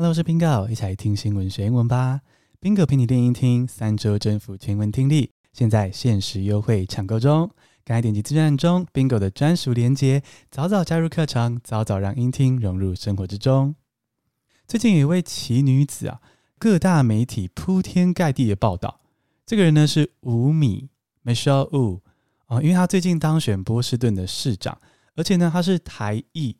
[0.00, 2.20] Hello，我是 Bingo，一起来听新闻学英文吧。
[2.60, 7.50] Bingo 陪你练英听，三周征服全文听力，现在限时优惠抢购中，
[7.82, 10.22] 赶快点击资讯中 Bingo 的专属链接，
[10.52, 13.74] 早早加入课程，早早让英听融入生活之中。
[14.68, 16.20] 最近有一位奇女子啊，
[16.60, 19.00] 各大媒体铺天盖地的报道。
[19.44, 20.90] 这个人呢是吴米
[21.24, 22.02] Michelle Wu
[22.46, 24.80] 啊，因为他最近当选波士顿的市长，
[25.16, 26.56] 而且呢他是台裔，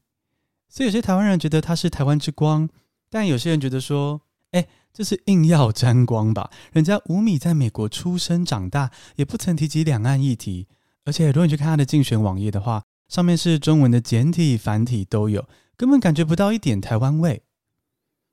[0.68, 2.68] 所以有些台湾人觉得他是台湾之光，
[3.10, 4.20] 但有些人觉得说，
[4.52, 6.50] 哎，这是硬要沾光吧？
[6.72, 10.66] 人家吴米在美国出生长大，也不曾提及两岸议题，
[11.04, 17.42] 而且如果你去看他的竞选网页的话，上面是中文的简体、繁体都有，根本感觉不到一点台湾味。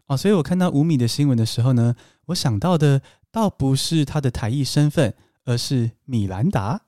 [0.08, 1.96] 哦，所以我看到吴米的新闻的时候呢，
[2.28, 6.82] 我想到的倒不是他的台裔身份，而是米兰达。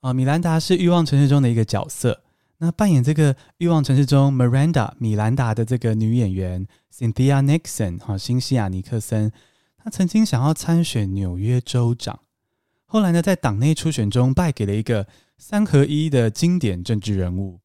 [0.00, 2.23] 啊，米兰达是《欲望城市》中的一个角色。
[2.64, 9.30] 那扮演这个《欲望城市》中 Miranda 米兰达的这个女演员 Cynthia Nixon 哈，辛西亚尼克森，
[9.76, 12.20] 她曾经想要参选纽约州长，
[12.86, 17.60] 后来呢，在党内初选中败给了一个三合一的经典政治人物。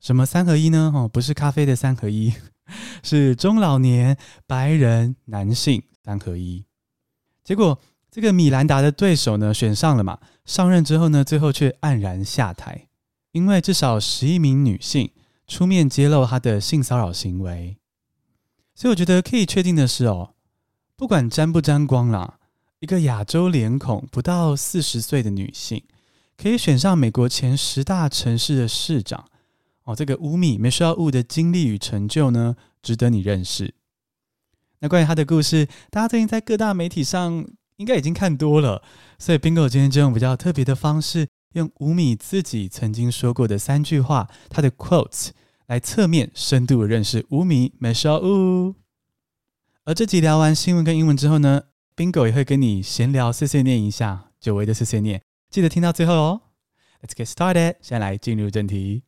[0.00, 0.90] 什么三合一呢？
[0.94, 2.34] 哦，不是咖啡的三合一。
[3.02, 6.64] 是中老年白人男性三合一，
[7.42, 7.80] 结果
[8.10, 12.86] 这个米兰达的对手呢选上了嘛，上任之后呢，最后却黯然下台，
[13.32, 15.10] 因为至少十一名女性
[15.46, 17.76] 出面揭露他的性骚扰行为，
[18.74, 20.34] 所以我觉得可以确定的是哦，
[20.96, 22.38] 不管沾不沾光啦，
[22.80, 25.82] 一个亚洲脸孔不到四十岁的女性，
[26.36, 29.26] 可以选上美国前十大城市的市长。
[29.84, 33.74] 哦，这个乌米 Michelle Wu 的经历与成就呢，值得你认识。
[34.80, 38.82] 那关于他的故事，大家最近在各大媒体上应该已经看多了，
[39.18, 45.30] 所以 Bingo 今天就用比较特别的方式，用吴米自己曾经说过的三句话，他的 quotes
[45.66, 48.74] 来侧面深度认识吴米 Michelle Wu。
[49.84, 51.62] 而这集聊完新闻跟英文之后呢
[51.96, 56.42] ，Bingo 也会跟你闲聊碎碎念一下，久违的碎碎念，记得听到最后哦。
[57.02, 59.02] Let's get started，先来进入正题。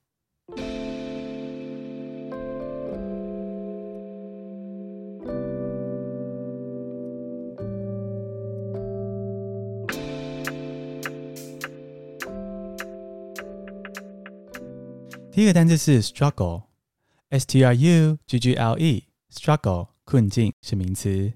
[15.41, 21.33] 第一个单词是 struggle，s t r u g g l e，struggle 困境是名词。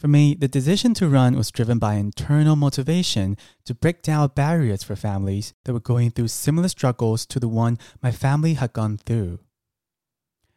[0.00, 4.84] For me, the decision to run was driven by internal motivation to break down barriers
[4.84, 8.96] for families that were going through similar struggles to the one my family had gone
[8.96, 9.40] through.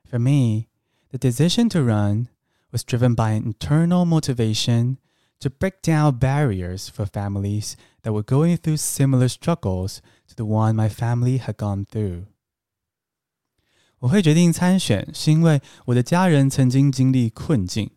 [0.06, 0.70] For me,
[1.10, 2.30] the decision to run
[2.72, 5.00] was driven by internal motivation
[5.40, 7.76] to break down barriers for families
[8.07, 12.27] that were going through similar struggles to the one my family had gone through.
[13.99, 17.91] 我会决定参选，是因为我的家人曾经经历困境，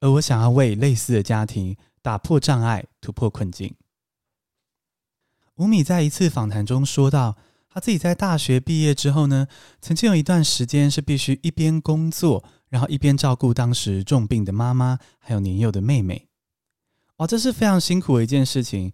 [0.00, 3.74] 而我想要为类似的家庭打破障碍、突破困境。
[5.56, 7.36] 吴米在一次访谈中说到，
[7.68, 9.46] 他自己在大学毕业之后呢，
[9.82, 16.28] 曾经有一段时间是必须一边工作，然后一边照顾当时重病的妈妈，还有年幼的妹妹。
[17.16, 18.90] 哇，这是非常辛苦的一件事情。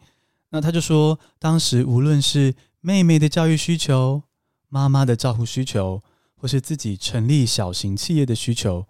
[0.50, 4.22] 那他就说，当时无论是妹妹的教育需求、
[4.68, 6.02] 妈妈的照顾需求，
[6.36, 8.86] 或是自己成立小型企业的需求，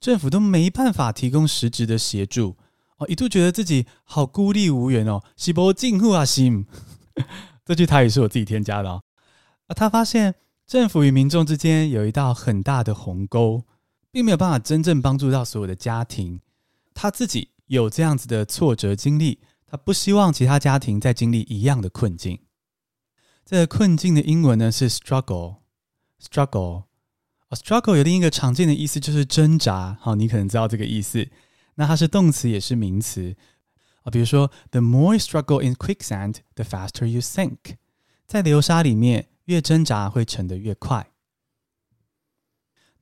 [0.00, 2.56] 政府都没办法提供实质的协助。
[2.96, 6.66] 哦，一度觉得自己好孤立无援哦，是不进户啊心。
[7.64, 9.02] 这句台语是我自己添加的哦。
[9.66, 10.34] 啊，他发现
[10.66, 13.64] 政府与民众之间有一道很大的鸿沟，
[14.10, 16.40] 并没有办法真正帮助到所有的家庭。
[16.94, 17.48] 他自己。
[17.68, 19.38] 有这样子的挫折经历，
[19.76, 22.40] 不希望其他家庭再经历一样的困境。
[23.44, 26.58] 这个困境的英文呢是 struggle，struggle。
[26.58, 26.86] 哦
[27.50, 29.96] ，struggle 有另一个常见的意思就是挣扎。
[30.00, 31.28] 好，你可能知道这个意思。
[31.74, 33.36] 那它是动词也是名词
[34.02, 34.10] 啊。
[34.10, 37.76] 比如说，the more you struggle in quicksand，the faster you sink。
[38.26, 41.10] 在流沙里面，越挣扎会沉得越快。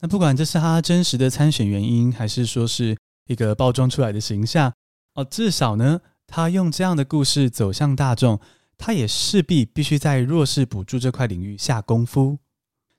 [0.01, 2.97] 那不管这是他真实的参选原因，还是说是。
[3.27, 4.75] 一个包装出来的形象
[5.15, 8.41] 哦，至少呢，他用这样的故事走向大众，
[8.79, 12.39] 他也势必必须在弱势补助这块领域下功夫。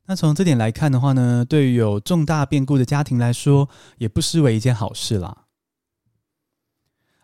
[0.05, 5.45] 那从这点来看的话呢，对于有重大变故的家庭来说，也不失为一件好事啦。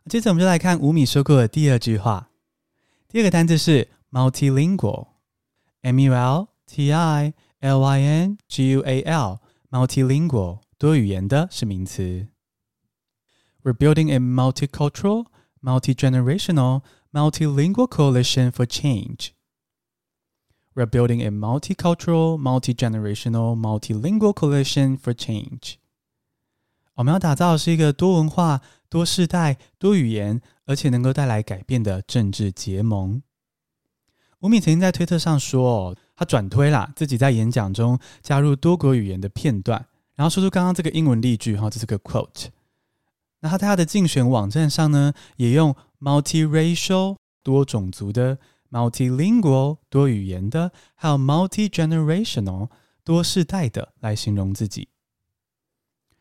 [0.09, 2.29] 接着我们就来看吴米说过的第二句话，
[3.07, 12.27] 第二个单词是 multilingual，m u l t i l y n g u a l，multilingual 多语言的是名词。
[13.61, 15.25] We're building a multicultural,
[15.61, 19.31] multi-generational, multilingual coalition for change.
[20.75, 25.75] We're building a multicultural, multi-generational, multilingual coalition for change.
[26.95, 33.21] 我们要打造的是一个多文化、多世代、多语言，而且能够带来改变的政治结盟。
[34.39, 39.85] 吴敏曾经在推特上说：“他转推啦，自己在演讲中加入多国语言的片段，
[40.15, 42.47] 然后说出刚刚这个英文例句，哈，这是个 quote。
[43.41, 48.37] 那他在他的竞选网站上呢，也用 multiracial 多种族的、
[48.69, 52.69] multilingual 多语言的，还有 multigenerational
[53.03, 54.89] 多世代的来形容自己。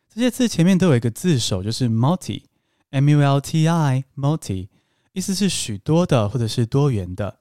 [0.07, 4.69] 这些字前面都有一个字首，就是 multi，M-U-L-T-I，multi，
[5.13, 7.37] 意思是许多的或者是多元的。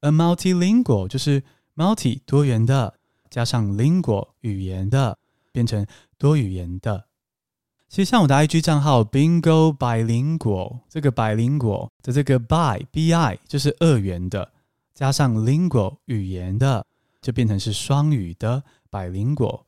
[0.00, 1.42] A multilingual 就是
[1.76, 2.94] multi 多元的，
[3.28, 5.18] 加上 lingual 语言的，
[5.52, 7.04] 变成多语言的。
[7.92, 14.50] 其实像我的 IG 账号 Bingo Bilingual，这个 Bilingual 的这个 bi bi 就是二元的，
[14.94, 16.86] 加上 lingual 语言的，
[17.20, 19.64] 就变成是双语的 Bilingual。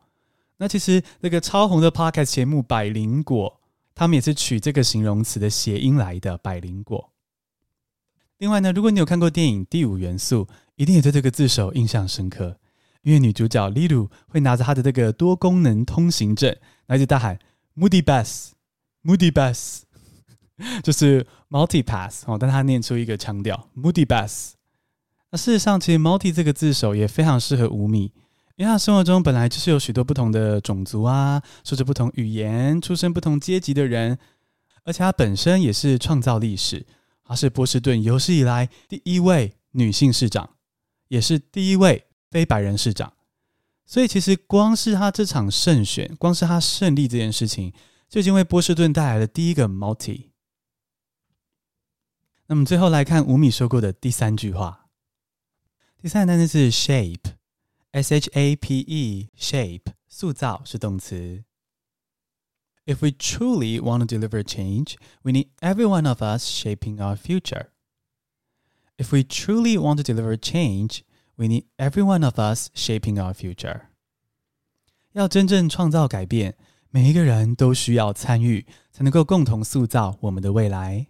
[0.56, 3.60] 那其实那个超红的 Podcast 节目百灵果，
[3.94, 7.10] 他们也是取这个形容词的谐音来的百灵果。
[8.38, 12.58] 另外呢，如果你有看过电影《第五元素》，一定也对这个字首印象深刻，
[13.02, 16.56] 因为女主角莉露会拿着她的这个多功能通行证，
[16.86, 17.38] 来就大喊
[17.76, 19.82] “Moody Bass，Moody Bass，
[20.82, 24.52] 就是 multi-pass 哦，但他念出一个腔调 “Moody Bass。
[25.30, 28.12] 那事实上，其实 “multi” 这个字首也非常适合吴米，
[28.56, 34.16] 因为她生活中本来就是有许多不同的种族啊，说着不同语言、出身不同阶级的人，
[34.84, 36.86] 而且她本身也是创造历史。
[37.24, 40.50] 她是波士顿有史以来第一位女性市长，
[41.08, 43.12] 也是第一位非白人市长。
[43.86, 47.72] 所以，其实光是他这场胜选，光是他胜利这件事情，
[48.08, 50.30] 就已经为波士顿带来了第一个 multi。
[52.46, 54.88] 那么，最后来看吴米说过的第三句话。
[55.98, 61.44] 第三个单词是 shape，s h a p e，shape，塑造是动词。
[62.86, 67.68] If we truly want to deliver change, we need every one of us shaping our future.
[68.98, 71.00] If we truly want to deliver change,
[71.36, 73.82] we need every one of us shaping our future.
[75.12, 76.56] 要真正创造改变，
[76.90, 81.06] 每一个人都需要参与，才能够共同塑造我们的未来。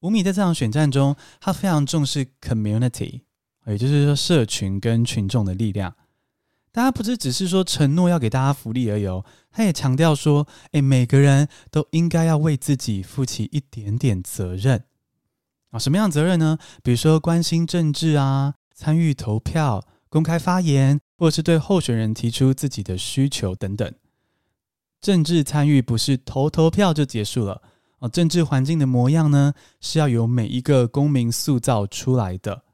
[0.00, 3.22] 吴米在这场选战中，他非常重视 community，
[3.66, 5.94] 也就是说社群跟群众的力量。
[6.72, 9.06] 大家不是只是说承诺要给大家福利而已，
[9.50, 14.84] 他也强调说，诶，每个人都应该要为自己负起一点点责任
[15.70, 15.78] 啊。
[15.78, 16.58] 什么样责任呢？
[16.82, 23.94] 比如说关心政治啊，参与投票、公开发言，或是对候选人提出自己的需求等等。
[25.00, 27.62] 政治参与不是投投票就结束了
[27.98, 32.64] 啊，政治环境的模样呢，是要由每一个公民塑造出来的，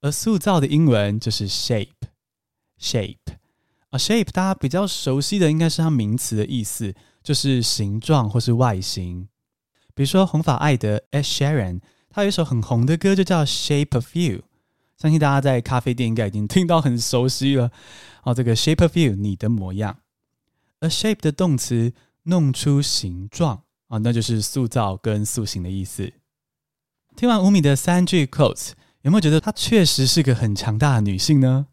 [0.00, 1.88] 而塑造的英文就是 shape。
[2.80, 3.18] shape
[3.90, 9.28] 啊，shape 大家比较熟悉的应该是它名词的意思，就是形状或是外形。
[9.94, 14.38] 比如说红发艾德 Ed Sheeran，他有一首很红的歌就叫《Shape of You》，
[15.04, 17.70] 相信大家在咖啡店应该已经听到很熟悉了。
[18.22, 19.98] 哦，这个 Shape of You，你的模样。
[20.80, 21.92] ，a shape 的动词
[22.22, 26.10] 弄出形状啊，那就是塑造跟塑形的意思。
[27.14, 28.70] 听完五米的三句 quotes，
[29.02, 31.66] 有没有觉得她确实是个很强大的女性呢？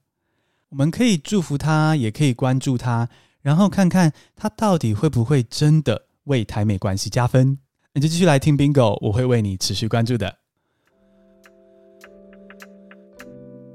[0.68, 3.08] 我们可以祝福她，也可以关注她，
[3.42, 7.58] 然后看看她到底会不会真的为台美关系加分。
[7.94, 10.41] 那就继续来听 Bingo，我会为你持续关注的。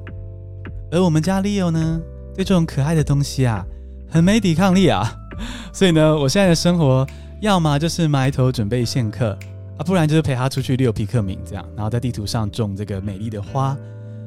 [0.91, 2.01] 而我们家 Leo 呢，
[2.35, 3.65] 对这种可爱的东西啊，
[4.11, 5.15] 很没抵抗力啊，
[5.73, 7.07] 所以呢，我现在的生活
[7.41, 9.39] 要么就是埋头准备线课
[9.79, 13.77] 啊，不然就是陪他出去遛皮克敏这样，然后在地图上种这个美丽的花，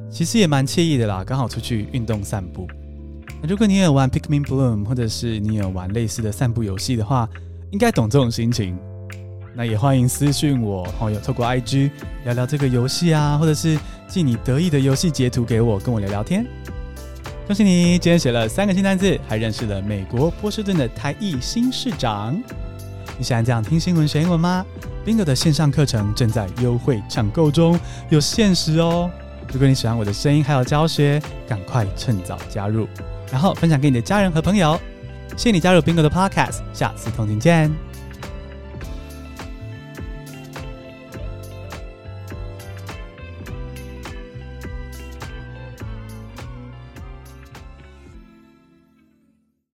[0.10, 2.66] 其实也蛮惬意的啦，刚好出去运动散步。
[3.48, 7.30] 如果你有玩 Pikmin Bloom，或者是你有玩类似的散步游戏的话，
[7.72, 8.78] 应该懂这种心情。
[9.58, 11.90] 那也欢迎私讯我，好友透过 IG
[12.26, 16.46] 聊聊这个游戏啊，或者是寄你得意的游戏截图给我，跟我聊聊天。
[17.48, 22.36] 恭喜你，今天学了三个新单字，还认识了美国波士顿的台艺新市长。
[23.18, 24.66] 你喜欢这样听新闻学英文吗
[25.06, 29.10] ？Bingo 的线上课程正在优惠抢购中，有限时哦。
[29.54, 32.90] 如果你喜欢我的声音还有教学，赶快趁早加入。
[33.32, 34.78] 然后分享给你的家人和朋友。
[35.38, 37.95] 谢谢你加入 Bingo 的 Podcast，下次同听见。